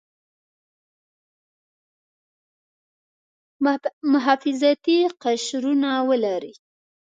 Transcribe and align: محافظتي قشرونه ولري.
محافظتي 4.13 4.99
قشرونه 5.23 5.91
ولري. 6.09 6.53